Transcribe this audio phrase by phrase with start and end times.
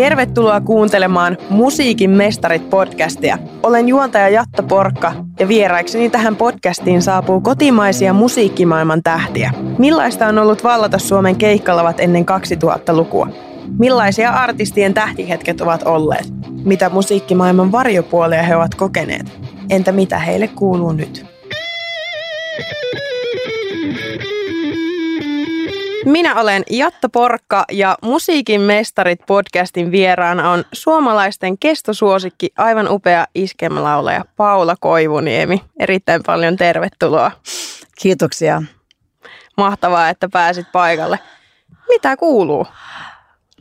[0.00, 3.38] Tervetuloa kuuntelemaan Musiikin mestarit podcastia.
[3.62, 9.52] Olen juontaja Jatta Porkka ja vieraikseni tähän podcastiin saapuu kotimaisia musiikkimaailman tähtiä.
[9.78, 13.28] Millaista on ollut vallata Suomen keikkalavat ennen 2000-lukua?
[13.78, 16.28] Millaisia artistien tähtihetket ovat olleet?
[16.64, 19.40] Mitä musiikkimaailman varjopuolia he ovat kokeneet?
[19.70, 21.26] Entä mitä heille kuuluu nyt?
[26.04, 34.24] Minä olen Jatta Porkka ja Musiikin mestarit podcastin vieraana on suomalaisten kestosuosikki, aivan upea iskelmälaulaja
[34.36, 35.62] Paula Koivuniemi.
[35.78, 37.30] Erittäin paljon tervetuloa.
[37.98, 38.62] Kiitoksia.
[39.56, 41.18] Mahtavaa, että pääsit paikalle.
[41.88, 42.66] Mitä kuuluu?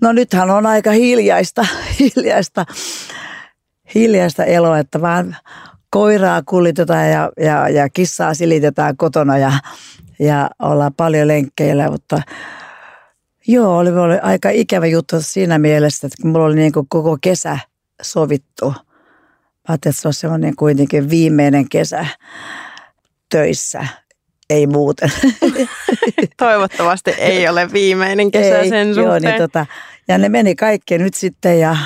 [0.02, 1.66] No nythän on aika hiljaista,
[2.00, 2.66] hiljaista,
[3.96, 5.38] hiljaista eloa, että vaan
[5.90, 9.52] koiraa kullitetaan ja, ja, ja kissaa silitetään kotona ja,
[10.20, 12.22] ja ollaan paljon lenkkeillä, mutta
[13.48, 17.60] joo, oli, oli aika ikävä juttu siinä mielessä, että mulla oli niin koko kesä
[18.02, 18.66] sovittu.
[18.66, 18.74] Mä
[19.68, 22.06] ajattelin, että se on semmoinen kuitenkin viimeinen kesä
[23.32, 23.88] töissä,
[24.50, 25.12] ei muuten.
[26.38, 29.06] Toivottavasti ei ole viimeinen kesä ei, sen suhteen.
[29.06, 29.66] Joo, niin tota,
[30.08, 31.78] ja ne meni kaikki nyt sitten ja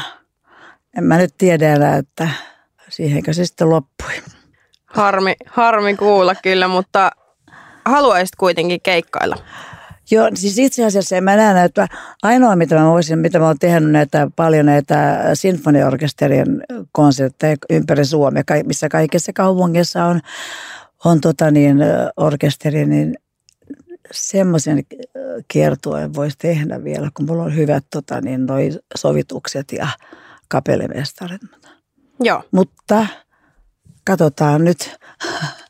[0.98, 2.30] en mä nyt tiedä, että
[2.90, 4.14] siihenkö se sitten loppui.
[4.86, 7.12] Harmi, harmi kuulla kyllä, mutta
[7.86, 9.36] haluaisit kuitenkin keikkailla?
[10.12, 11.88] Joo, siis itse asiassa en mä näe, että
[12.24, 18.44] ainoa mitä mä voisin, mitä mä oon tehnyt näitä paljon näitä sinfoniorkesterien konsertteja ympäri Suomea,
[18.66, 20.22] missä kaikissa kaupungeissa on,
[21.06, 21.78] on tota niin,
[22.18, 23.16] orkesteri, niin
[24.12, 24.84] semmoisen
[25.48, 29.88] kiertueen voisi tehdä vielä, kun mulla on hyvät tota, niin, noi sovitukset ja
[30.48, 31.42] kapellimestarit.
[32.20, 32.44] Joo.
[32.52, 33.08] Mutta
[34.06, 34.98] katsotaan nyt.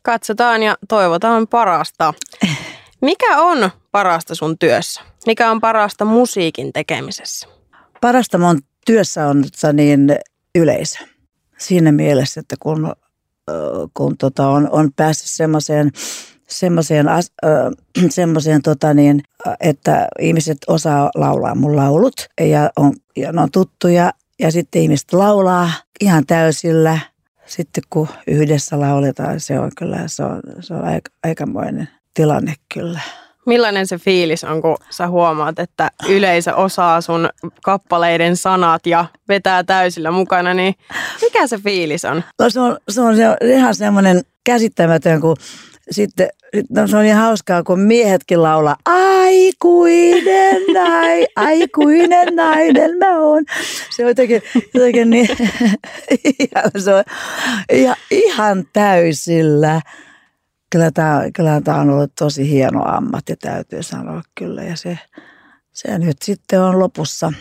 [0.04, 2.14] Katsotaan ja toivotaan parasta.
[3.02, 5.02] Mikä on parasta sun työssä?
[5.26, 7.48] Mikä on parasta musiikin tekemisessä?
[8.02, 10.16] Parasta mun työssä on niin
[10.56, 11.00] yleisö.
[11.58, 12.94] Siinä mielessä, että kun,
[13.94, 15.92] kun tota on, on päässyt semmoiseen
[16.54, 17.20] semmoiseen, äh,
[18.10, 19.24] semmoiseen tota niin,
[19.60, 25.14] että ihmiset osaa laulaa mun laulut ja, on, ja ne on tuttuja ja sitten ihmiset
[25.14, 27.00] laulaa ihan täysillä.
[27.56, 33.00] Sitten kun yhdessä lauletaan, se on kyllä se on, se on aika, aikamoinen tilanne kyllä.
[33.46, 37.30] Millainen se fiilis on, kun sä huomaat, että yleisö osaa sun
[37.64, 40.76] kappaleiden sanat ja vetää täysillä mukana, niin
[41.22, 42.24] mikä se fiilis on?
[42.40, 45.36] No se on, se on, se on ihan semmoinen käsittämätön, kun
[45.92, 46.30] sitten
[46.70, 53.44] no se on niin hauskaa, kun miehetkin laulaa, aikuinen nainen, aikuinen nainen mä oon.
[53.96, 54.42] Se on jotenkin,
[54.74, 55.30] jotenkin niin,
[56.40, 57.04] ihan, se on
[57.72, 59.82] ihan, ihan täysillä.
[60.70, 64.64] Kyllä tämä, kyllä tämä on ollut tosi hieno ammatti, täytyy sanoa kyllä.
[64.64, 65.00] Ja se,
[65.72, 67.34] se nyt sitten on lopussa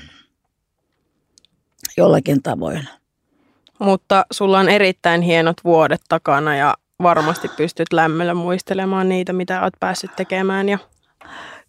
[1.96, 2.88] jollakin tavoin.
[3.78, 9.74] Mutta sulla on erittäin hienot vuodet takana ja varmasti pystyt lämmöllä muistelemaan niitä, mitä olet
[9.80, 10.68] päässyt tekemään.
[10.68, 10.78] Ja...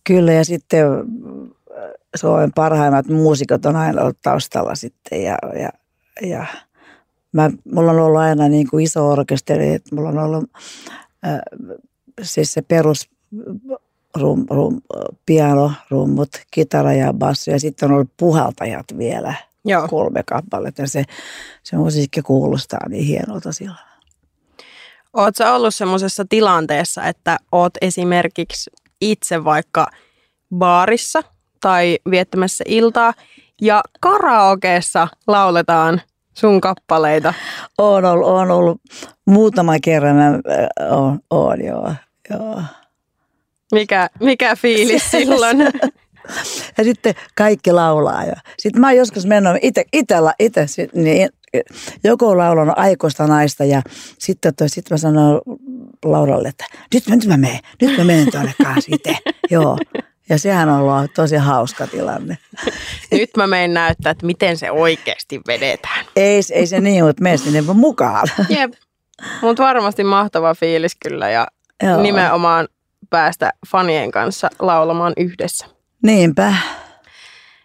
[0.03, 5.69] Kyllä ja sitten äh, Suomen parhaimmat muusikot on aina ollut taustalla sitten ja, ja,
[6.29, 6.45] ja
[7.31, 10.49] mä, mulla on ollut aina niin kuin iso orkesteri, että mulla on ollut
[11.25, 11.39] äh,
[12.21, 13.09] siis se perus
[14.15, 14.81] rum, rum,
[15.25, 19.33] piano, rummut, kitara ja bassu ja sitten on ollut puhaltajat vielä
[19.65, 19.88] Joo.
[19.88, 20.88] kolme kappaletta.
[20.88, 21.03] Se,
[21.63, 23.93] se musiikki kuulostaa niin hienolta silloin.
[25.13, 29.88] Oletko sä ollut semmoisessa tilanteessa, että oot esimerkiksi itse vaikka
[30.56, 31.24] baarissa
[31.62, 33.13] tai viettämässä iltaa
[33.62, 36.01] ja karaokeessa lauletaan
[36.34, 37.34] sun kappaleita?
[37.78, 38.81] On ollut, on ollut
[39.25, 40.18] muutama kerran,
[40.90, 41.94] on, on joo,
[42.30, 42.62] joo.
[43.72, 45.57] Mikä, mikä fiilis silloin?
[46.78, 48.24] ja sitten kaikki laulaa.
[48.24, 51.30] Ja sitten mä oon joskus mennyt itse, itse, itse niin
[52.03, 53.81] joku on laulanut aikoista naista ja
[54.18, 55.41] sitten, toi, sitten mä sanoin
[56.06, 59.18] Lauralle, että nyt, nyt mä menen, nyt mä menen tuonne kanssa itse.
[59.52, 59.78] Joo.
[60.30, 62.38] Ja sehän on ollut tosi hauska tilanne.
[63.12, 66.06] Nyt mä menen näyttää, että miten se oikeasti vedetään.
[66.16, 68.27] Ei, ei se niin, mutta mene sinne mukaan.
[68.50, 68.74] Jep.
[69.42, 71.48] Mutta varmasti mahtava fiilis kyllä ja
[71.83, 72.01] Joo.
[72.01, 72.68] nimenomaan
[73.10, 75.66] päästä fanien kanssa laulamaan yhdessä.
[76.04, 76.54] Niinpä.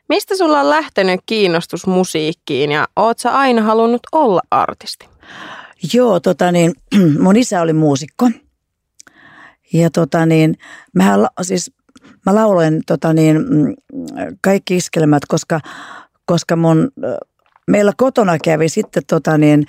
[0.09, 5.09] Mistä sulla on lähtenyt kiinnostus musiikkiin ja oot sä aina halunnut olla artisti?
[5.95, 6.73] Joo, tota niin,
[7.23, 8.31] mun isä oli muusikko.
[9.73, 10.59] Ja tota niin,
[10.95, 11.73] mähän, siis
[12.27, 13.37] mä lauloin tota niin,
[14.41, 15.61] kaikki iskelmät, koska,
[16.25, 16.91] koska mun,
[17.67, 19.67] meillä kotona kävi sitten tota niin,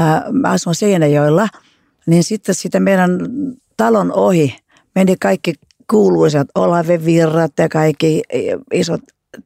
[0.00, 1.48] äh, mä asun Seinäjoella,
[2.06, 3.18] niin sitten sitä meidän
[3.76, 4.56] talon ohi
[4.94, 5.54] meni kaikki
[5.90, 8.22] kuuluisat Olave Virrat ja kaikki
[8.72, 9.00] isot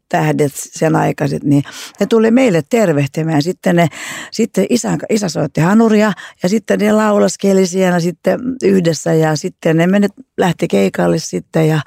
[0.08, 1.64] tähdet sen aikaiset, niin
[2.00, 3.42] ne tuli meille tervehtimään.
[3.42, 3.88] Sitten, ne,
[4.30, 6.12] sitten isä, isä soitti hanuria
[6.42, 11.80] ja sitten ne laulaskeli siellä sitten yhdessä ja sitten ne menet, lähti keikalle sitten ja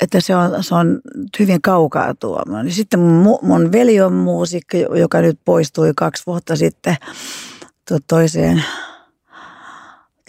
[0.00, 1.00] että se on, se on
[1.38, 2.64] hyvin kaukaa tuomaan.
[2.64, 6.96] Niin sitten mun, mun veli on muusikko, joka nyt poistui kaksi vuotta sitten
[8.06, 8.64] toiseen,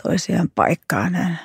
[0.04, 1.38] toiseen paikkaan.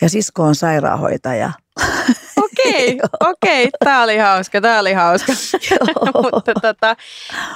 [0.00, 1.52] Ja sisko on sairaanhoitaja.
[2.68, 2.98] Okei,
[3.30, 3.68] okei.
[3.84, 5.32] Tämä oli hauska, tämä oli hauska.
[6.32, 6.96] Mutta tota,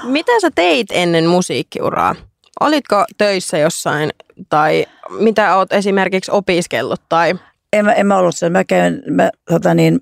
[0.04, 2.14] mitä sä teit ennen musiikkiuraa?
[2.60, 4.10] Olitko töissä jossain
[4.48, 7.34] tai mitä oot esimerkiksi opiskellut tai
[7.72, 8.52] en mä, en mä ollut sen.
[8.52, 10.00] Mä käyn, mä, tota niin,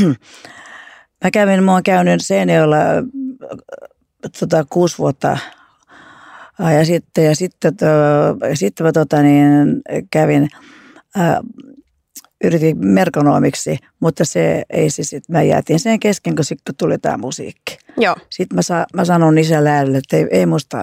[1.24, 2.78] mä kävin, mä oon käynyt Seinäjoella
[4.40, 5.38] tota, kuusi vuotta
[6.58, 7.86] ja sitten, ja sitten, to,
[8.48, 10.48] ja sitten mä tota, niin, kävin,
[11.16, 11.40] ää,
[12.44, 17.16] yritin merkonomiksi, mutta se ei se sitten, mä jäätin sen kesken, kun sitten tuli tämä
[17.16, 17.78] musiikki.
[17.96, 18.16] Joo.
[18.30, 20.78] Sitten mä, sa, mä sanon isälle, että ei, ei musta,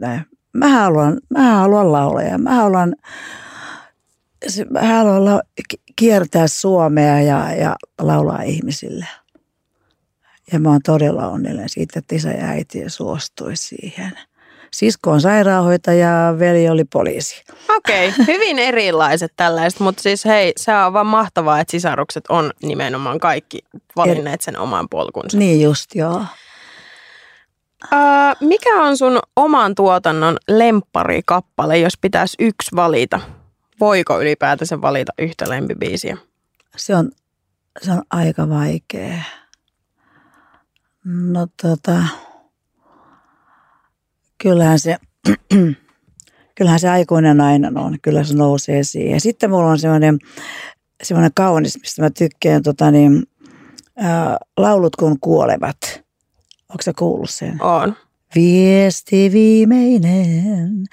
[0.00, 0.20] näin.
[0.52, 2.94] Mä haluan, mä haluan laulaa mä haluan
[4.46, 5.42] se, mä haluan
[5.96, 9.06] kiertää Suomea ja, ja laulaa ihmisille.
[10.52, 14.12] Ja mä oon todella onnellinen siitä, että isä ja äiti suostui siihen.
[14.70, 17.44] Sisko on sairaanhoitaja ja veli oli poliisi.
[17.76, 22.50] Okei, okay, hyvin erilaiset tällaiset, mutta siis hei, se on vaan mahtavaa, että sisarukset on
[22.62, 23.58] nimenomaan kaikki
[23.96, 25.38] valinneet sen oman polkunsa.
[25.38, 26.24] Niin just, joo.
[27.92, 33.20] Uh, mikä on sun oman tuotannon lempparikappale, jos pitäisi yksi valita?
[33.80, 36.16] voiko ylipäätänsä valita yhtä lempibiisiä?
[36.76, 37.10] Se on,
[37.82, 39.22] se on aika vaikea.
[41.04, 42.02] No tota,
[44.42, 44.96] kyllähän se,
[46.56, 47.96] kyllähän se aikuinen nainen on.
[48.02, 49.20] Kyllä se nousee siihen.
[49.20, 50.18] Sitten mulla on semmoinen,
[51.02, 53.22] semmoinen kaunis, mistä mä tykkään tota niin,
[53.96, 55.78] ää, laulut kun kuolevat.
[56.68, 57.62] Onko se kuullut sen?
[57.62, 57.96] On.
[58.34, 60.84] Viesti viimeinen,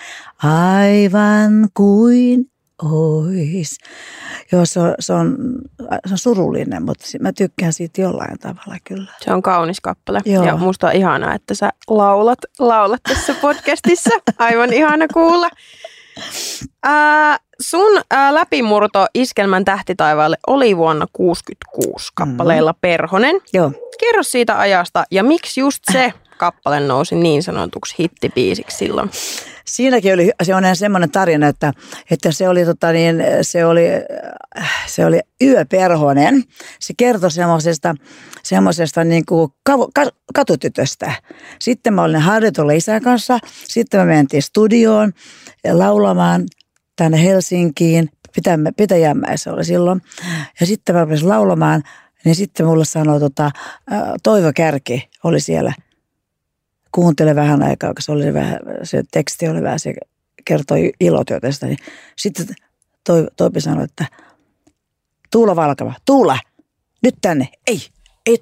[0.43, 2.51] aivan kuin
[2.83, 3.77] ois.
[4.51, 5.37] Joo, se on, se, on,
[5.79, 9.11] se on surullinen, mutta mä tykkään siitä jollain tavalla kyllä.
[9.21, 10.21] Se on kaunis kappale.
[10.25, 10.43] Joo.
[10.43, 14.09] Ja musta on ihanaa, että sä laulat, laulat tässä podcastissa.
[14.39, 15.49] Aivan ihana kuulla.
[16.83, 22.77] Ää, sun ää, läpimurto Iskelmän tähtitaivaalle oli vuonna 1966 kappaleella mm.
[22.81, 23.41] Perhonen.
[23.53, 23.71] Joo.
[23.99, 29.09] Kerro siitä ajasta ja miksi just se kappale nousi niin sanotuksi hittibiisiksi silloin?
[29.67, 31.73] Siinäkin oli se on semmoinen tarina, että,
[32.11, 33.85] että se oli, tota niin, se oli,
[34.87, 36.43] se oli yöperhonen.
[36.79, 37.95] Se kertoi semmoisesta,
[38.43, 39.51] semmoisesta niin kuin
[40.33, 41.11] katutytöstä.
[41.59, 43.39] Sitten mä olin harjoitulla isän kanssa.
[43.67, 45.13] Sitten me mentiin studioon
[45.71, 46.43] laulamaan
[46.95, 48.09] tänne Helsinkiin.
[48.77, 50.01] Pitäjämäessä se oli silloin.
[50.59, 51.83] Ja sitten mä rupesin laulamaan.
[52.25, 53.51] Niin sitten mulle sanoi, tota,
[54.23, 55.73] Toivo Kärki oli siellä–
[56.95, 59.93] kuuntele vähän aikaa, kun se, oli vähän, se teksti oli vähän, se
[60.45, 61.77] kertoi ilotyötästä, niin
[62.17, 62.45] sitten
[63.03, 64.05] toi, Toipi sanoi, että
[65.31, 66.37] Tuula Valkava, Tuula,
[67.03, 67.81] nyt tänne, ei,
[68.25, 68.37] ei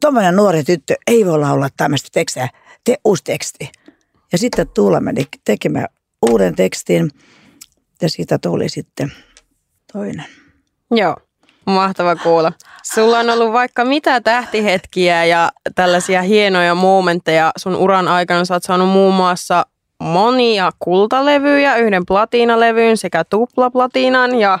[0.00, 2.48] tuommoinen no, nuori tyttö ei voi laulaa tämmöistä tekstiä,
[2.84, 3.72] tee uusi teksti.
[4.32, 5.88] Ja sitten Tuula meni tekemään
[6.30, 7.10] uuden tekstin
[8.02, 9.12] ja siitä tuli sitten
[9.92, 10.26] toinen.
[10.90, 11.16] Joo.
[11.66, 12.52] Mahtava kuulla.
[12.94, 18.44] Sulla on ollut vaikka mitä tähtihetkiä ja tällaisia hienoja momentteja sun uran aikana.
[18.44, 19.66] Sä oot saanut muun muassa
[20.00, 24.58] monia kultalevyjä, yhden platinalevyyn sekä tuplaplatinan ja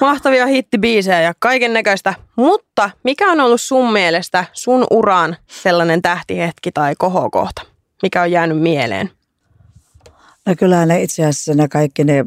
[0.00, 2.14] mahtavia hittibiisejä ja kaiken näköistä.
[2.36, 7.62] Mutta mikä on ollut sun mielestä sun uran sellainen tähtihetki tai kohokohta?
[8.02, 9.10] Mikä on jäänyt mieleen?
[10.46, 12.24] No kyllä ne itse asiassa ne kaikki ne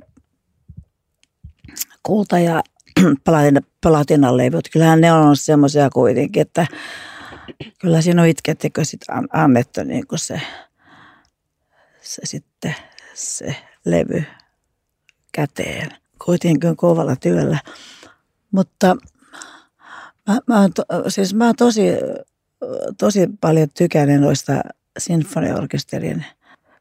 [2.04, 2.62] kulta- ja
[3.82, 4.70] platinalevyt.
[4.74, 6.68] Kyllähän ne on semmoisia kuitenkin, että
[7.80, 10.42] kyllä siinä on itkettekö sitten annettu niin kuin se,
[12.02, 12.75] se sitten
[13.14, 14.24] se levy
[15.32, 15.90] käteen.
[16.25, 17.60] Kuitenkin kovalla työllä.
[18.52, 18.96] Mutta
[20.28, 21.82] mä, mä, oon, to, siis mä oon tosi,
[22.98, 24.54] tosi paljon tykännyt noista
[24.98, 26.25] sinfoniaorkesterin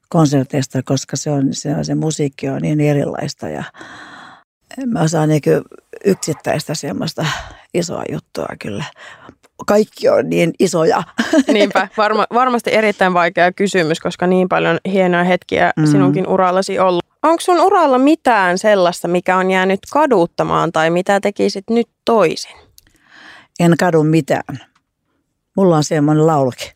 [0.09, 3.65] konserteista, koska se, on, se, on, se musiikki on niin erilaista ja
[4.87, 5.43] mä osaan niin
[6.05, 7.27] yksittäistä semmoista
[7.75, 8.85] isoa juttua kyllä.
[9.67, 11.03] Kaikki on niin isoja.
[11.53, 15.87] Niinpä, varma, varmasti erittäin vaikea kysymys, koska niin paljon hienoja hetkiä mm.
[15.87, 17.05] sinunkin urallasi ollut.
[17.23, 22.57] Onko sun uralla mitään sellaista, mikä on jäänyt kaduttamaan tai mitä tekisit nyt toisin?
[23.61, 24.61] En kadu mitään.
[25.57, 26.69] Mulla on semmoinen laulukin.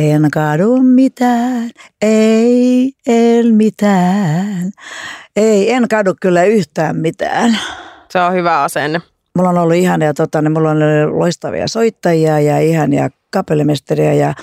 [0.00, 1.70] En kadu mitään,
[2.02, 4.72] ei, en mitään.
[5.36, 7.58] Ei, en kadu kyllä yhtään mitään.
[8.12, 9.00] Se on hyvä asenne.
[9.36, 14.34] mulla on ollut ihania, tota, niin mulla on ollut loistavia soittajia ja ihania kapellimesteriä ja,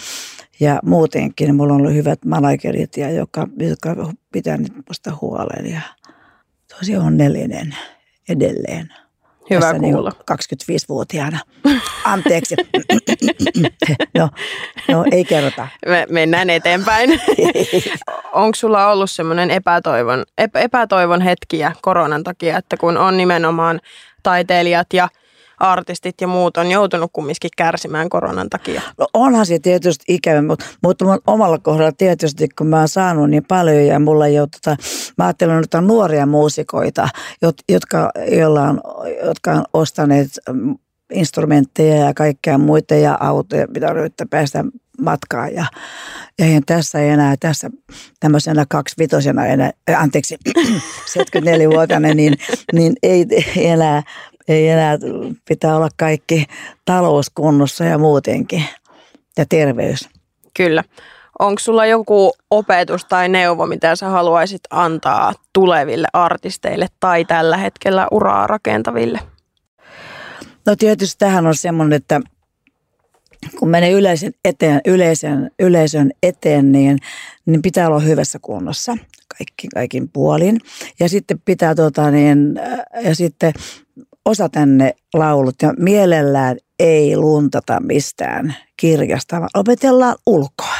[0.59, 1.55] ja muutenkin.
[1.55, 3.95] Mulla on ollut hyvät managerit, ja joka, jotka
[4.31, 5.81] pitää nyt musta huolen ja
[6.79, 7.75] tosi onnellinen
[8.29, 8.87] edelleen.
[9.49, 10.09] Hyvä Tässä kuulla.
[10.09, 10.39] Niin
[10.71, 11.39] 25-vuotiaana.
[12.03, 12.55] Anteeksi.
[14.17, 14.29] no,
[14.87, 15.67] no, ei kerrota.
[15.85, 17.09] Me mennään eteenpäin.
[18.33, 23.79] Onko sulla ollut semmoinen epätoivon, epä, epätoivon hetkiä koronan takia, että kun on nimenomaan
[24.23, 25.09] taiteilijat ja
[25.57, 28.81] artistit ja muut on joutunut kumminkin kärsimään koronan takia?
[28.97, 33.29] No onhan se tietysti ikävä, mutta, mutta mun omalla kohdalla tietysti, kun mä oon saanut
[33.29, 34.83] niin paljon ja mulla ei ole, tota,
[35.17, 37.09] mä ajattelen on nuoria muusikoita,
[37.69, 38.81] jotka, joilla on,
[39.23, 40.75] jotka on ostaneet mm,
[41.13, 44.63] instrumentteja ja kaikkea muita ja autoja, mitä yrittää päästä
[45.01, 45.65] matkaan ja,
[46.39, 47.69] ja en tässä enää, tässä
[48.19, 50.37] tämmöisenä kaksivitosena enää, anteeksi,
[51.17, 52.37] 74-vuotiaana, niin,
[52.73, 54.03] niin ei enää
[54.47, 54.97] ei enää
[55.49, 56.45] pitää olla kaikki
[56.85, 58.63] talouskunnossa ja muutenkin
[59.37, 60.09] ja terveys.
[60.53, 60.83] Kyllä.
[61.39, 68.07] Onko sulla joku opetus tai neuvo, mitä sä haluaisit antaa tuleville artisteille tai tällä hetkellä
[68.11, 69.19] uraa rakentaville?
[70.65, 72.21] No tietysti tähän on semmoinen, että
[73.59, 76.97] kun menee yleisen eteen, yleisen, yleisön eteen, niin,
[77.45, 78.97] niin pitää olla hyvässä kunnossa
[79.37, 80.59] kaikki, kaikin puolin.
[80.99, 82.59] Ja sitten pitää tota niin,
[83.03, 83.53] ja sitten
[84.27, 90.75] osata ne laulut ja mielellään ei luntata mistään kirjasta, vaan opetellaan ulkoa.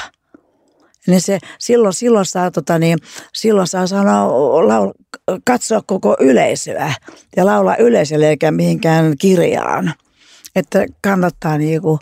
[1.08, 2.98] Niin se, silloin, silloin, saa, tota niin,
[3.34, 4.92] silloin saa sanoa, laul,
[5.46, 6.94] katsoa koko yleisöä
[7.36, 9.94] ja laulaa yleisölle eikä mihinkään kirjaan.
[10.56, 12.00] Että kannattaa niinku,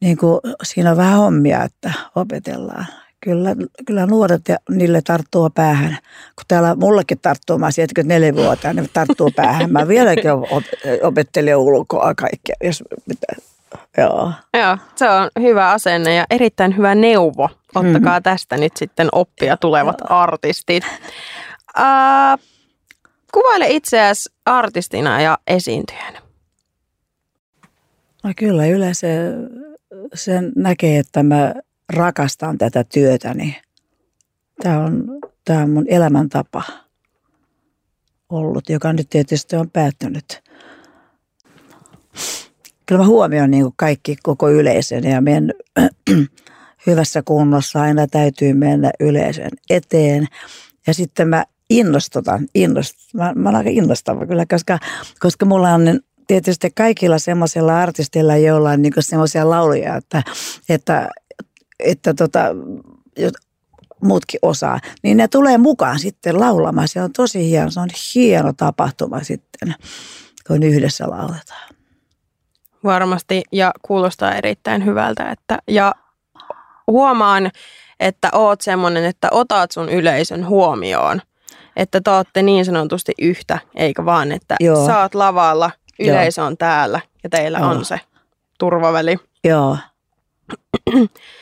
[0.00, 2.86] niinku, siinä on vähän hommia, että opetellaan
[3.20, 3.56] Kyllä,
[3.86, 5.98] kyllä nuoret ja niille tarttuu päähän.
[6.36, 9.72] Kun täällä mullekin tarttuu, mä 74 vuotta, niin tarttuu päähän.
[9.72, 10.30] Mä vieläkin
[11.02, 13.36] opettelen ulkoa kaikkea, jos pitää.
[13.98, 14.32] Joo.
[14.54, 17.48] Joo, se on hyvä asenne ja erittäin hyvä neuvo.
[17.74, 18.22] Ottakaa mm-hmm.
[18.22, 20.18] tästä nyt sitten oppia tulevat Joo.
[20.18, 20.84] artistit.
[21.78, 22.44] Uh,
[23.34, 26.22] kuvaile itseäsi artistina ja esiintyjänä.
[28.24, 29.06] No kyllä yleensä
[30.14, 31.54] sen näkee, että mä
[31.92, 33.56] rakastan tätä työtäni.
[34.62, 35.04] Tämä on,
[35.44, 36.62] tämä on mun elämäntapa
[38.28, 40.42] ollut, joka nyt tietysti on päättynyt.
[42.86, 45.52] Kyllä mä huomioon niin kaikki koko yleisön ja meidän
[46.86, 50.26] hyvässä kunnossa aina täytyy mennä yleisön eteen.
[50.86, 54.78] Ja sitten mä innostutan, innost, mä, mä olen aika innostava kyllä, koska,
[55.20, 60.22] koska mulla on tietysti kaikilla semmoisilla artisteilla, joilla on niin semmoisia lauluja, että,
[60.68, 61.08] että
[61.80, 62.44] että tota,
[64.02, 66.88] muutkin osaa, niin ne tulee mukaan sitten laulamaan.
[66.88, 69.74] Se on tosi hieno, se on hieno tapahtuma sitten,
[70.46, 71.68] kun yhdessä lauletaan.
[72.84, 75.30] Varmasti ja kuulostaa erittäin hyvältä.
[75.30, 75.94] Että, ja
[76.86, 77.50] huomaan,
[78.00, 81.22] että oot semmoinen, että otat sun yleisön huomioon.
[81.76, 84.86] Että te olette niin sanotusti yhtä, eikä vaan, että Joo.
[84.86, 85.70] saat lavalla,
[86.00, 86.46] yleisö Joo.
[86.46, 87.70] on täällä ja teillä Joo.
[87.70, 88.00] on se
[88.58, 89.16] turvaväli.
[89.44, 89.76] Joo.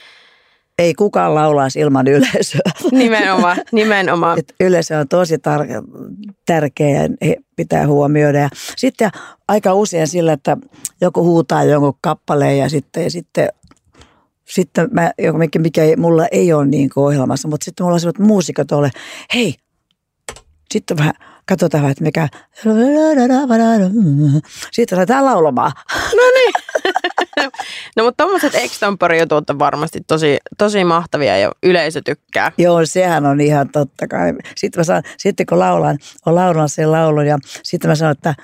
[0.78, 2.60] ei kukaan laulaisi ilman yleisöä.
[2.92, 4.38] Nimenomaan, nimenomaan.
[4.38, 6.06] Et yleisö on tosi tar-
[6.46, 8.38] tärkeä ja pitää huomioida.
[8.38, 9.10] Ja sitten
[9.48, 10.56] aika usein sillä, että
[11.00, 13.48] joku huutaa jonkun kappaleen ja sitten, ja sitten
[14.44, 18.72] sitten mä, mikä, mikä mulla ei ole niin ohjelmassa, mutta sitten mulla on sellaiset muusikot
[18.72, 18.90] ole,
[19.34, 19.54] hei,
[20.70, 21.14] sitten vähän
[21.48, 22.28] katsotaan vähän, että mikä,
[24.72, 25.72] sitten aletaan laulamaan.
[25.94, 26.52] No niin.
[27.96, 32.52] no mutta tuommoiset extempore-jutut on varmasti tosi, tosi mahtavia ja yleisö tykkää.
[32.58, 34.32] Joo, sehän on ihan totta kai.
[34.56, 38.34] Sitten, mä sanon, sitten kun laulan, on laulanut sen laulun ja sitten mä sanon, että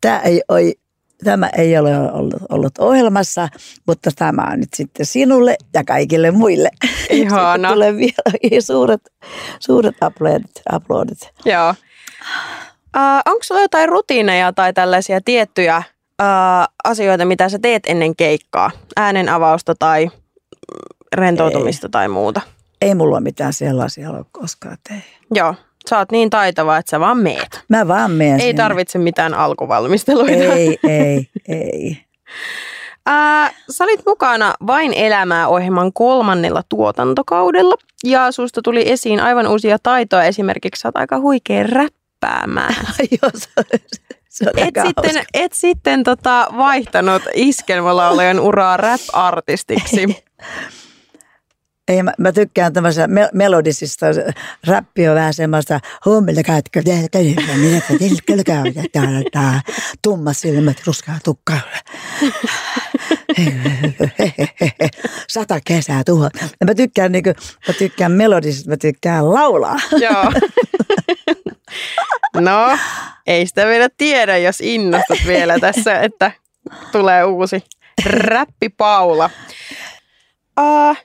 [0.00, 0.72] tämä ei ole
[1.24, 3.48] Tämä ei ole ollut, ollut ohjelmassa,
[3.86, 6.70] mutta tämä on nyt sitten sinulle ja kaikille muille.
[7.10, 7.68] Ihana.
[7.72, 9.00] tulee vielä suuret,
[9.60, 10.62] suuret aplodit.
[10.72, 11.18] aplodit.
[11.44, 11.74] Joo.
[12.96, 15.82] Uh, onko sulla jotain rutiineja tai tällaisia tiettyjä
[16.22, 18.70] uh, asioita, mitä sä teet ennen keikkaa?
[18.96, 20.10] Äänen avausta tai
[21.12, 21.90] rentoutumista ei.
[21.90, 22.40] tai muuta?
[22.80, 25.02] Ei mulla mitään sellaisia ole koskaan tee.
[25.34, 25.54] Joo,
[25.90, 27.64] sä oot niin taitava, että sä vaan meet.
[27.68, 28.62] Mä vaan meen Ei sinne.
[28.62, 30.54] tarvitse mitään alkuvalmisteluita.
[30.54, 31.98] Ei, ei, ei.
[33.06, 37.74] Ää, sä olit mukana Vain elämää ohjelman kolmannella tuotantokaudella
[38.04, 40.22] ja susta tuli esiin aivan uusia taitoja.
[40.22, 41.62] Esimerkiksi sä oot aika huikea
[42.22, 42.74] räppäämään.
[43.22, 43.48] Joo, se,
[44.28, 50.24] se on et sitten, et sitten tota vaihtanut iskelmälaulajan uraa rap-artistiksi.
[51.88, 54.06] Ei, mä, mä tykkään tämmöisestä me- melodisista,
[54.66, 56.82] räppi on vähän semmoista, huomille käytkö,
[60.02, 61.54] tumma silmät, ruskaa tukka.
[65.28, 66.30] Sata kesää tuho.
[66.64, 67.34] Mä tykkään, niin kuin,
[67.68, 69.76] mä tykkään melodisista, mä tykkään laulaa.
[70.00, 70.32] Joo.
[72.34, 72.78] No,
[73.26, 76.32] ei sitä vielä tiedä, jos innostut vielä tässä, että
[76.92, 77.64] tulee uusi
[78.04, 79.30] räppi Paula.
[80.60, 80.96] Uh,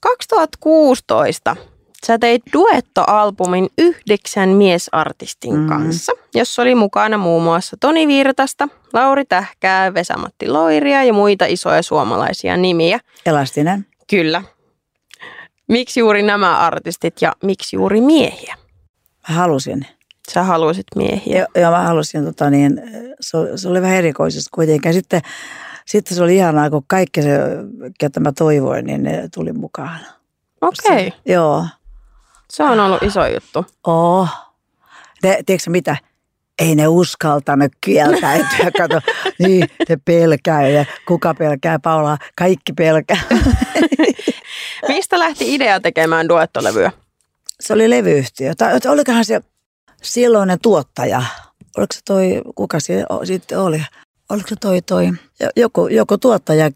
[0.00, 1.56] 2016
[2.06, 5.68] sä teit duettoalbumin yhdeksän miesartistin mm.
[5.68, 11.82] kanssa, jossa oli mukana muun muassa Toni Virtasta, Lauri Tähkää, Vesamatti Loiria ja muita isoja
[11.82, 13.00] suomalaisia nimiä.
[13.26, 13.86] Elastinen.
[14.10, 14.42] Kyllä.
[15.68, 18.56] Miksi juuri nämä artistit ja miksi juuri miehiä?
[19.28, 19.86] Mä halusin.
[20.30, 21.38] Sä halusit miehiä.
[21.38, 22.82] Joo, jo, mä halusin, tota, niin,
[23.20, 24.94] se, se oli vähän erikoisesti kuitenkin.
[24.94, 25.20] Sitten,
[25.86, 27.38] sitten se oli ihanaa, kun kaikki se,
[27.98, 30.00] ketä mä toivoin, niin ne tuli mukaan.
[30.60, 31.06] Okei.
[31.06, 31.20] Okay.
[31.26, 31.66] Joo.
[32.50, 33.66] Se on ollut iso juttu.
[33.86, 34.28] Oh.
[35.22, 35.96] Ne, tiedätkö mitä?
[36.58, 38.70] Ei ne uskaltanut kieltäytyä.
[38.78, 39.00] Kato,
[39.38, 42.18] niin, ne pelkää ja kuka pelkää Paulaa?
[42.36, 43.20] Kaikki pelkää.
[44.88, 46.92] Mistä lähti idea tekemään duettolevyä?
[47.60, 48.54] Se oli levyyhtiö.
[48.54, 49.40] Tai olikohan se
[50.02, 51.22] silloinen tuottaja?
[51.76, 53.82] Oliko se toi, kuka se sitten oli?
[54.28, 55.08] Oliko se toi, toi
[55.56, 56.70] joku, joku tuottaja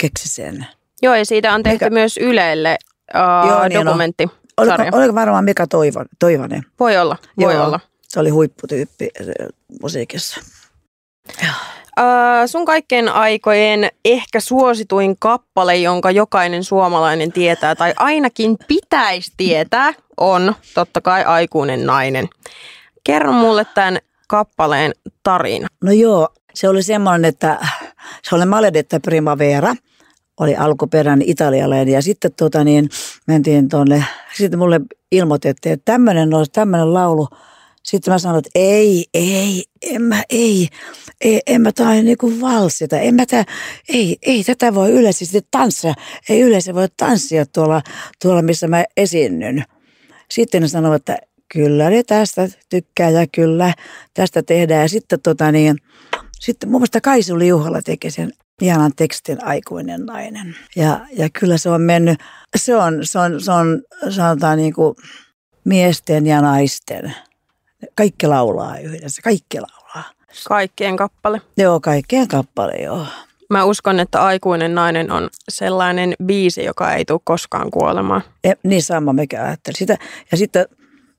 [0.00, 0.66] keksi sen?
[1.02, 1.90] Joo, ja siitä on tehty Mikä?
[1.90, 2.76] myös Ylelle
[3.14, 4.24] uh, Joo, niin dokumentti.
[4.24, 4.32] No.
[4.56, 6.62] Oliko, oliko varmaan Mika Toivon, Toivonen?
[6.80, 7.80] Voi olla, voi Joo, olla.
[8.08, 9.10] Se oli huipputyyppi
[9.82, 10.40] musiikissa.
[12.00, 19.92] Uh, sun kaikkien aikojen ehkä suosituin kappale, jonka jokainen suomalainen tietää, tai ainakin pitäisi tietää,
[20.16, 22.28] on totta kai Aikuinen nainen.
[23.04, 25.68] Kerro mulle tämän kappaleen tarina.
[25.84, 27.58] No joo, se oli semmoinen, että
[28.22, 29.74] se oli Maledetta Primavera–
[30.40, 32.88] oli alkuperäinen italialainen ja sitten tota niin,
[33.26, 34.04] mentiin tuonne,
[34.36, 34.80] sitten mulle
[35.12, 37.28] ilmoitettiin, että tämmöinen olisi tämmöinen laulu.
[37.82, 40.68] Sitten mä sanoin, että ei, ei, en mä, ei,
[41.20, 43.44] ei en mä tai niinku valsita, en mä tää,
[43.88, 45.94] ei, ei tätä voi yleisesti tanssia,
[46.28, 47.82] ei yleensä voi tanssia tuolla,
[48.22, 49.64] tuolla missä mä esiinnyn.
[50.30, 51.18] Sitten ne sanoivat, että
[51.52, 53.74] kyllä ne tästä tykkää ja kyllä
[54.14, 54.82] tästä tehdään.
[54.82, 55.76] Ja sitten tota niin,
[56.40, 60.56] sitten mun mielestä Kaisu Liuhalla teki sen ihanan tekstin aikuinen nainen.
[60.76, 62.18] Ja, ja kyllä se on mennyt,
[62.56, 64.94] se on, se on, se on sanotaan niin kuin
[65.64, 67.14] miesten ja naisten.
[67.94, 70.10] Kaikki laulaa yhdessä, kaikki laulaa.
[70.48, 71.40] Kaikkien kappale.
[71.56, 73.06] Joo, kaikkien kappale, joo.
[73.50, 78.22] Mä uskon, että aikuinen nainen on sellainen biisi, joka ei tule koskaan kuolemaan.
[78.44, 79.76] E, niin sama mikä ajattelin.
[79.76, 79.98] Sitä,
[80.30, 80.66] ja sitten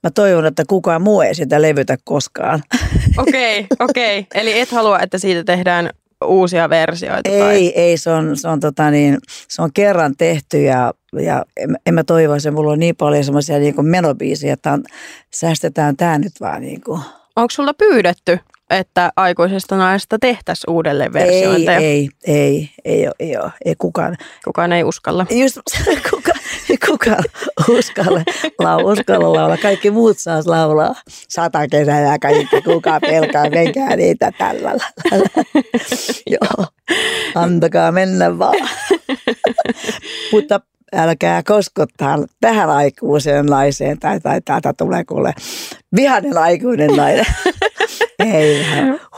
[0.03, 2.63] mä toivon, että kukaan muu ei sitä levytä koskaan.
[3.17, 4.19] Okei, okay, okei.
[4.19, 4.41] Okay.
[4.41, 5.89] Eli et halua, että siitä tehdään
[6.25, 7.29] uusia versioita?
[7.29, 7.67] Ei, tai?
[7.67, 11.93] ei, se on, se on, tota niin, se on kerran tehty ja, ja en, en
[11.93, 14.83] mä toivoisi, mulla on niin paljon semmoisia niin menobiisiä, että on,
[15.31, 17.01] säästetään tämä nyt vaan niin kuin.
[17.35, 21.79] Onko sulla pyydetty, että aikuisesta naisesta tehtäisiin uudelleen versiointeja?
[21.79, 24.17] Ei, ei, ei, ei, ei, ei, ei kukaan.
[24.43, 25.25] Kukaan ei uskalla.
[25.29, 25.57] Just,
[26.09, 26.39] kukaan,
[26.87, 27.23] kukaan
[27.69, 28.21] uskalla,
[28.59, 29.57] lau, uskalla laulaa.
[29.57, 30.95] Kaikki muut saas laulaa.
[31.09, 34.85] Sata kesää ja kaikki, kukaan pelkää, menkää niitä tällä lailla.
[36.33, 36.65] Joo,
[37.35, 38.69] antakaa mennä vaan.
[40.31, 40.59] Mutta
[40.95, 45.33] älkää koskottaa tähän aikuiseen naiseen tai, tai täältä tulee kuule
[45.95, 47.25] vihainen aikuinen nainen.
[48.33, 48.65] Ei,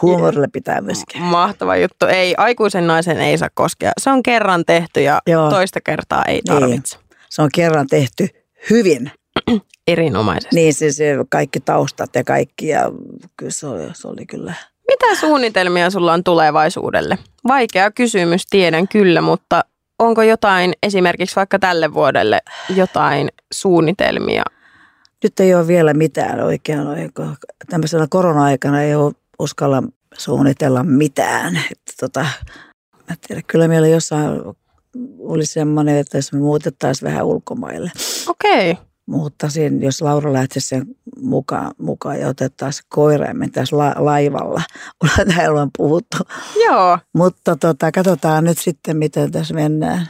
[0.01, 1.21] huumorille pitää myöskin.
[1.21, 2.05] Mahtava juttu.
[2.05, 3.91] Ei, aikuisen naisen ei saa koskea.
[4.01, 5.49] Se on kerran tehty ja Joo.
[5.49, 6.97] toista kertaa ei tarvitse.
[6.97, 7.05] Niin.
[7.29, 8.27] Se on kerran tehty
[8.69, 9.11] hyvin.
[9.87, 10.55] Erinomaisesti.
[10.55, 10.97] Niin, siis
[11.29, 12.91] kaikki taustat ja kaikki ja
[13.37, 14.53] kyllä se oli, se oli kyllä.
[14.87, 17.17] Mitä suunnitelmia sulla on tulevaisuudelle?
[17.47, 19.65] Vaikea kysymys, tiedän kyllä, mutta
[19.99, 22.39] onko jotain esimerkiksi vaikka tälle vuodelle
[22.75, 24.43] jotain suunnitelmia?
[25.23, 26.79] Nyt ei ole vielä mitään oikein.
[27.69, 29.83] Tämmöisellä korona-aikana ei ole uskalla
[30.17, 31.55] suunnitella mitään.
[31.55, 32.25] Että tota,
[33.09, 34.41] mä tiedän, kyllä meillä jossain
[35.19, 37.91] oli semmoinen, että jos me muutettaisiin vähän ulkomaille.
[38.27, 38.71] Okei.
[38.71, 38.85] Okay.
[39.05, 40.85] Muuttaisin, jos Laura lähtisi sen
[41.21, 44.61] mukaan, mukaan ja otettaisiin koira ja mentäisiin la, laivalla.
[45.35, 46.17] Täällä on puhuttu.
[46.65, 46.99] Joo.
[47.13, 50.09] Mutta tota, katsotaan nyt sitten, miten tässä mennään.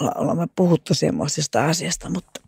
[0.00, 2.40] Olemme puhuttu semmoisista asiasta, mutta...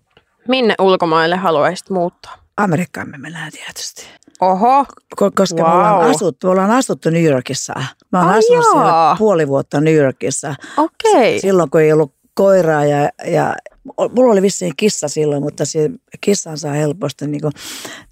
[0.49, 2.37] Minne ulkomaille haluaisit muuttaa?
[2.57, 4.07] Amerikkaan me mennään tietysti.
[4.41, 4.87] Oho.
[5.17, 5.67] Koska wow.
[5.67, 7.75] me, ollaan asuttu, me ollaan asuttu New Yorkissa.
[8.13, 10.55] Mä oon asunut siellä puoli vuotta New Yorkissa.
[10.77, 11.13] Okei.
[11.13, 11.39] Okay.
[11.39, 15.91] Silloin kun ei ollut koiraa ja, ja mulla oli vissiin kissa silloin, mutta se
[16.21, 17.53] kissan saa helposti niin kuin,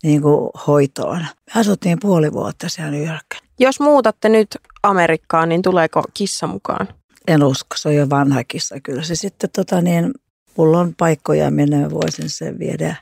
[0.02, 1.18] niin kuin hoitoon.
[1.18, 3.26] Me asuttiin puoli vuotta siellä New York.
[3.58, 6.88] Jos muutatte nyt Amerikkaan, niin tuleeko kissa mukaan?
[7.28, 9.02] En usko, se on jo vanha kissa kyllä.
[9.02, 10.10] Se sitten tota niin,
[10.56, 12.96] mulla on paikkoja minne mä voisin sen viedä.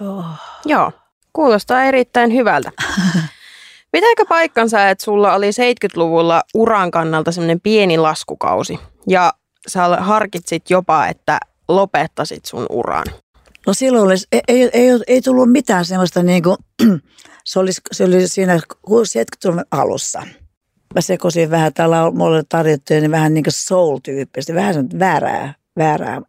[0.00, 0.24] Joo.
[0.64, 0.92] Joo,
[1.32, 2.72] kuulostaa erittäin hyvältä.
[3.92, 9.32] Pitääkö paikkansa, että sulla oli 70-luvulla uran kannalta semmoinen pieni laskukausi ja
[9.66, 13.04] sä harkitsit jopa, että lopettasit sun uran?
[13.66, 16.56] No silloin olisi, ei, ei, ei, ei tullut mitään semmoista niin kuin,
[17.44, 20.22] se, oli, se oli siinä 70-luvun alussa.
[20.94, 26.22] Mä sekoisin vähän, täällä mulle tarjottu niin vähän niin kuin soul-tyyppistä, vähän väärää, väärää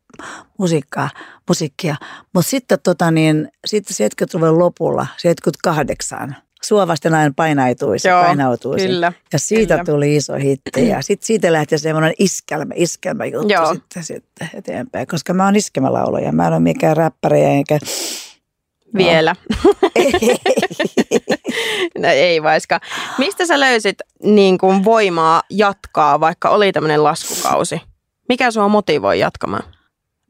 [0.57, 1.09] musiikkaa,
[1.47, 1.95] musiikkia.
[2.33, 8.87] Mutta sitten, tota niin, sitten 70-luvun lopulla, 78, suovasti näin painautuisi, Joo, painautuisi.
[8.87, 9.85] Kyllä, ja siitä kyllä.
[9.85, 10.87] tuli iso hitti.
[10.87, 13.73] Ja sitten siitä lähti semmoinen iskelmä, iskelmä juttu Joo.
[13.73, 15.07] sitten, sitten eteenpäin.
[15.07, 17.79] Koska mä oon iskelmälaulaja, mä en ole mikään räppäri enkä...
[18.93, 18.97] No.
[18.97, 19.35] Vielä.
[22.01, 22.79] no ei vaiska.
[23.17, 27.81] Mistä sä löysit niin kuin voimaa jatkaa, vaikka oli tämmöinen laskukausi?
[28.29, 29.63] Mikä sua motivoi jatkamaan?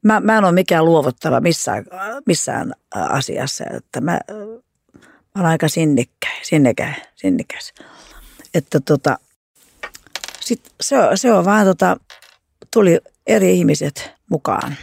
[0.04, 1.86] Mä, mä en ole mikään luovuttava missään,
[2.26, 3.64] missään asiassa.
[3.78, 4.20] Että mä,
[5.36, 7.74] mä olen aika sinnikkäin, sinnikäs, sinnikäs.
[8.54, 9.18] Että tota,
[10.40, 11.98] sit se, on, se on vaan tota,
[12.74, 14.76] tuli eri ihmiset mukaan,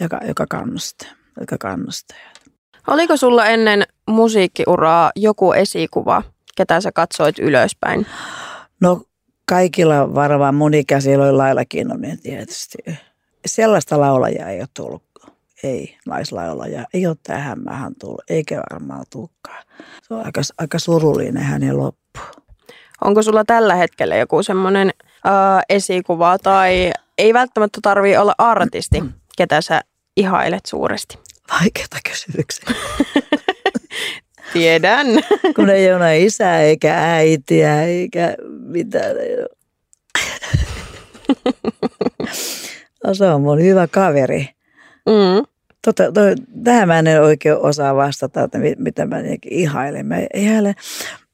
[0.00, 1.08] joka, joka kannustaa.
[1.40, 2.18] Joka kannustaa.
[2.86, 6.22] Oliko sulla ennen musiikkiuraa joku esikuva,
[6.56, 8.06] ketä sä katsoit ylöspäin?
[8.80, 9.02] No
[9.44, 12.78] kaikilla varmaan monikäisillä oli Laila Kinnunen tietysti.
[13.46, 15.02] Sellaista laulajaa ei ole tullut.
[15.62, 16.84] Ei, naislaulaja.
[16.94, 19.64] Ei ole tähän mähän tullut, eikä varmaan tulekaan.
[20.02, 22.20] Se on aika, aika surullinen hänen loppu.
[23.00, 24.90] Onko sulla tällä hetkellä joku semmoinen
[25.26, 25.32] äh,
[25.68, 29.02] esikuva tai ei välttämättä tarvii olla artisti,
[29.36, 29.80] ketä sä
[30.16, 31.18] ihailet suuresti?
[31.60, 32.68] Vaikeita kysymyksiä.
[34.52, 35.06] Tiedän.
[35.56, 39.16] Kun ei ole isää eikä äitiä eikä mitään.
[43.06, 44.48] no, se on mun hyvä kaveri.
[45.08, 45.46] Mm.
[45.84, 46.20] Tota, to,
[46.64, 49.16] tähän mä en oikein osaa vastata, että mitä mä
[49.50, 50.06] ihailen.
[50.06, 50.74] Mä ihailen,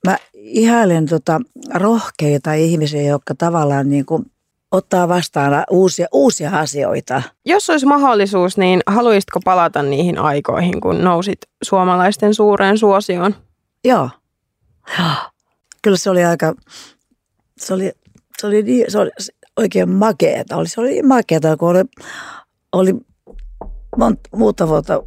[0.07, 1.41] mä ihailen tota,
[1.75, 4.27] rohkeita ihmisiä, jotka tavallaan niin kuin
[4.73, 7.23] ottaa vastaan uusia, uusia asioita.
[7.45, 13.35] Jos olisi mahdollisuus, niin haluaisitko palata niihin aikoihin, kun nousit suomalaisten suureen suosioon?
[13.85, 14.11] Joo.
[15.83, 16.55] Kyllä se oli aika,
[17.59, 17.93] se oli,
[18.39, 19.11] se oli, niin, se oli
[19.57, 20.57] oikein makeeta.
[20.57, 21.85] Oli, se oli niin makeeta, kun oli,
[22.73, 22.95] oli
[23.97, 25.03] monta muuta vuotta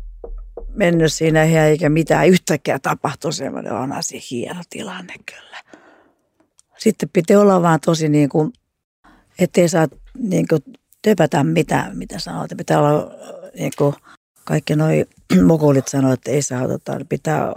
[0.69, 5.57] mennyt siinä eikä mitään yhtäkkiä tapahtui semmoinen on asia hieno tilanne kyllä.
[6.77, 8.53] Sitten piti olla vaan tosi niin kuin
[9.39, 10.61] ettei saa niin kuin,
[11.01, 12.45] töpätä mitään, mitä sanoo.
[12.57, 13.11] Pitää olla,
[13.59, 13.95] niin kuin,
[14.43, 15.05] kaikki noi
[15.47, 17.53] mokulit sanoo, että ei saa, tota, pitää,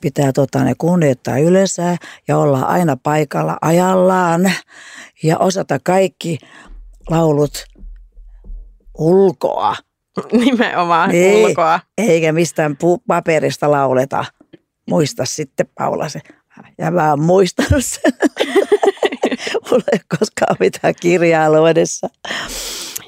[0.00, 1.96] pitää tota, ne kunnioittaa yleensä
[2.28, 4.52] ja olla aina paikalla ajallaan
[5.22, 6.38] ja osata kaikki
[7.10, 7.64] laulut
[8.98, 9.76] ulkoa.
[10.32, 11.80] Nimenomaan ei, ulkoa.
[11.98, 14.24] Eikä mistään pu- paperista lauleta.
[14.90, 16.20] Muista sitten Paula se.
[16.78, 18.12] Ja mä oon muistanut sen.
[19.70, 22.08] Mulla ei koskaan mitään kirjaa luodessa.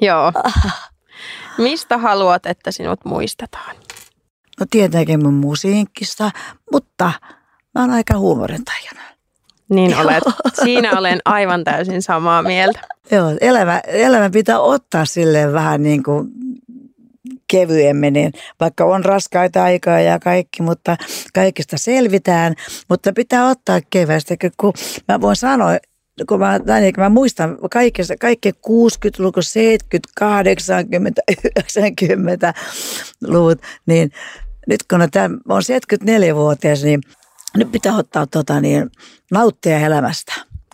[0.00, 0.32] Joo.
[1.58, 3.76] Mistä haluat, että sinut muistetaan?
[4.60, 6.30] No tietenkin mun musiikkista,
[6.72, 7.12] mutta
[7.74, 9.00] mä oon aika huumorintajana.
[9.68, 10.24] Niin olet.
[10.64, 12.80] Siinä olen aivan täysin samaa mieltä.
[13.10, 16.28] Joo, elämä, elämä pitää ottaa silleen vähän niin kuin
[17.50, 20.96] kevyemmin, niin vaikka on raskaita aikoja ja kaikki, mutta
[21.34, 22.54] kaikista selvitään,
[22.88, 24.72] mutta pitää ottaa kevästä, kun
[25.08, 25.78] mä voin sanoa,
[26.28, 26.58] kun mä,
[26.94, 31.22] kun mä muistan kaikessa, kaikki 60-luku, 70, 80,
[31.78, 34.10] 90-luvut, niin
[34.66, 37.00] nyt kun on, tämän, on 74-vuotias, niin
[37.56, 38.90] nyt pitää ottaa tota, niin,
[39.30, 40.32] nauttia elämästä.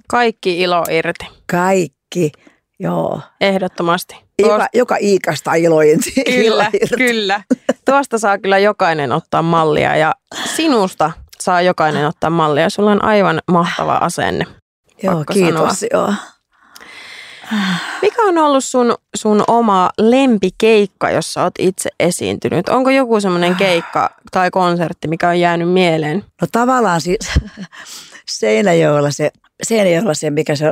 [0.08, 1.26] Kaikki ilo irti.
[1.50, 2.32] Kaikki,
[2.80, 3.20] joo.
[3.40, 4.16] Ehdottomasti.
[4.38, 6.12] Joka, joka iikasta ilo irti.
[6.34, 7.42] Kyllä, kyllä.
[7.84, 10.14] Tuosta saa kyllä jokainen ottaa mallia ja
[10.44, 12.70] sinusta saa jokainen ottaa mallia.
[12.70, 14.46] Sulla on aivan mahtava asenne.
[15.02, 15.86] Joo, kiitos.
[15.92, 16.12] Joo.
[18.02, 22.68] Mikä on ollut sun, sun oma lempikeikka, jossa olet itse esiintynyt?
[22.68, 26.24] Onko joku semmoinen keikka tai konsertti, mikä on jäänyt mieleen?
[26.40, 27.18] No tavallaan siis
[28.38, 29.30] Seinäjoella se,
[29.62, 30.66] Seinäjoella se mikä se,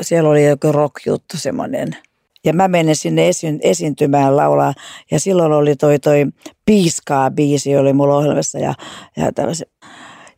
[0.00, 1.96] siellä oli joku rock-juttu semmoinen.
[2.44, 4.74] Ja mä menin sinne esi- esiintymään laulaa
[5.10, 6.26] ja silloin oli toi, toi
[6.66, 8.74] Piiskaa biisi oli mulla ohjelmassa ja,
[9.16, 9.30] ja,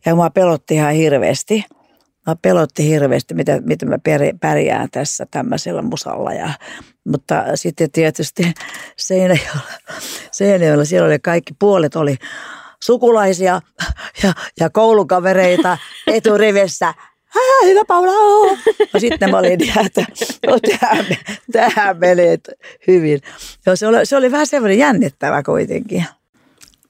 [0.05, 1.63] ja mua pelotti ihan hirveästi.
[2.27, 3.97] Mä pelotti hirveästi, mitä, miten mä
[4.39, 6.33] pärjään tässä tämmöisellä musalla.
[6.33, 6.49] Ja,
[7.03, 8.53] mutta sitten tietysti
[8.97, 9.71] Seinäjoella,
[10.31, 12.17] Seinäjoella siellä oli kaikki puolet oli
[12.83, 13.61] sukulaisia
[14.23, 16.93] ja, ja koulukavereita eturivissä
[17.35, 18.57] Ää, hyvä Paula, oo.
[18.93, 19.53] No sitten mä olin,
[19.85, 20.05] että
[20.47, 21.05] no, tähän,
[21.51, 22.37] tähän menee
[22.87, 23.21] hyvin.
[23.65, 26.05] Joo, se, oli, se oli vähän semmoinen jännittävä kuitenkin.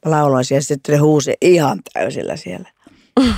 [0.05, 2.69] Mä lauloin siellä, sitten huusi ihan täysillä siellä.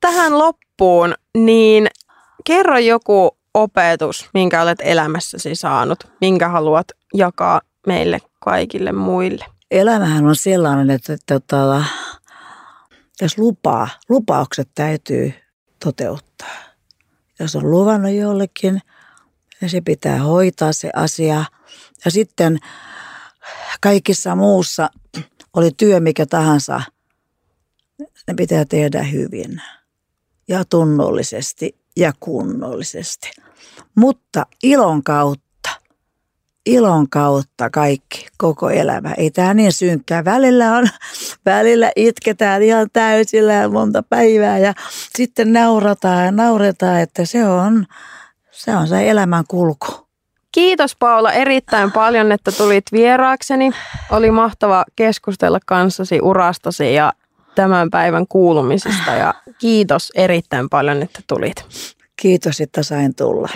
[0.00, 1.86] Tähän loppuun, niin
[2.44, 9.44] kerro joku opetus, minkä olet elämässäsi saanut, minkä haluat jakaa meille kaikille muille?
[9.70, 11.56] Elämähän on sellainen, että, että, että
[13.22, 15.32] jos lupaa, lupaukset täytyy
[15.84, 16.56] toteuttaa.
[17.38, 18.80] Jos on luvannut jollekin,
[19.60, 21.44] niin se pitää hoitaa se asia.
[22.04, 22.58] Ja sitten
[23.80, 24.90] kaikissa muussa,
[25.56, 26.82] oli työ mikä tahansa,
[27.98, 29.62] ne pitää tehdä hyvin
[30.48, 33.30] ja tunnollisesti ja kunnollisesti.
[33.94, 35.51] Mutta ilon kautta
[36.66, 39.14] ilon kautta kaikki, koko elämä.
[39.16, 40.24] Ei tämä niin synkkää.
[40.24, 40.88] Välillä, on,
[41.46, 44.74] välillä itketään ihan täysillä ja monta päivää ja
[45.16, 47.86] sitten naurataan ja nauretaan, että se on
[48.50, 49.86] se, on se elämän kulku.
[50.52, 53.70] Kiitos Paula erittäin paljon, että tulit vieraakseni.
[54.10, 57.12] Oli mahtava keskustella kanssasi urastasi ja
[57.54, 61.64] tämän päivän kuulumisista ja kiitos erittäin paljon, että tulit.
[62.16, 63.48] Kiitos, että sain tulla.